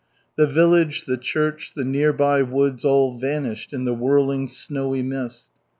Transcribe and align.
The 0.35 0.47
village, 0.47 1.05
the 1.05 1.15
church, 1.15 1.75
the 1.75 1.83
nearby 1.85 2.41
woods, 2.41 2.83
all 2.83 3.19
vanished 3.19 3.71
in 3.71 3.85
the 3.85 3.93
whirling 3.93 4.47
snowy 4.47 5.03
mist. 5.03 5.49